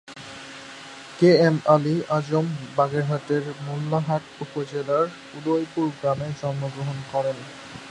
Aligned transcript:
কে 1.19 1.29
M 1.47 1.55
Ali 1.73 1.95
Azam 2.17 2.45
বাগেরহাটের 2.77 3.43
মোল্লাহাট 3.65 4.23
উপজেলার 4.43 5.05
উদয়পুর 5.37 5.87
গ্রামে 5.99 6.29
জন্মগ্রহণ 6.39 6.97
করেন। 7.11 7.37